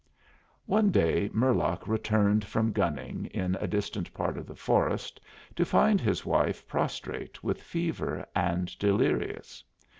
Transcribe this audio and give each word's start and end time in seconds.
One 0.65 0.89
day 0.89 1.29
Murlock 1.31 1.87
returned 1.87 2.43
from 2.43 2.71
gunning 2.71 3.27
in 3.27 3.53
a 3.61 3.67
distant 3.67 4.11
part 4.15 4.35
of 4.35 4.47
the 4.47 4.55
forest 4.55 5.21
to 5.55 5.63
find 5.63 6.01
his 6.01 6.25
wife 6.25 6.67
prostrate 6.67 7.43
with 7.43 7.61
fever, 7.61 8.25
and 8.33 8.75
delirious. 8.79 9.63